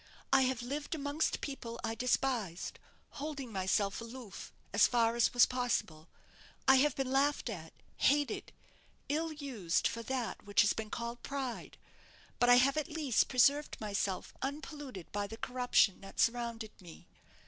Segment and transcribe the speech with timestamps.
[0.33, 2.79] I have lived amongst people I despised,
[3.21, 6.09] holding myself aloof as far as was possible.
[6.67, 8.51] I have been laughed at, hated,
[9.09, 11.77] ill used for that which has been called pride;
[12.39, 17.05] but I have at least preserved myself unpolluted by the corruption that surrounded me.